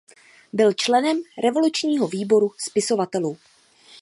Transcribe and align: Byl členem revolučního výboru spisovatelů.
Byl 0.53 0.73
členem 0.73 1.21
revolučního 1.43 2.07
výboru 2.07 2.51
spisovatelů. 2.57 3.37